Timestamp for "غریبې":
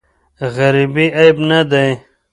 0.55-1.05